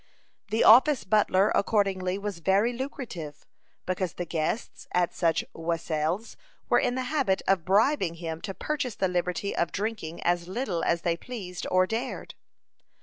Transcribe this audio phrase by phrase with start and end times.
[0.49, 3.45] The office butler accordingly was very lucrative,
[3.85, 6.37] because the guests at such wassails
[6.69, 10.83] were in the habit of bribing him to purchase the liberty of drinking as little
[10.83, 12.33] as they pleased or dared.